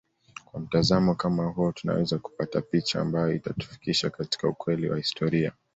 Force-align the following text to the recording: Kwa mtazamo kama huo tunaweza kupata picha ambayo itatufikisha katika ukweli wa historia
Kwa 0.45 0.59
mtazamo 0.59 1.15
kama 1.15 1.45
huo 1.45 1.71
tunaweza 1.71 2.17
kupata 2.19 2.61
picha 2.61 3.01
ambayo 3.01 3.33
itatufikisha 3.33 4.09
katika 4.09 4.47
ukweli 4.49 4.89
wa 4.89 4.97
historia 4.97 5.51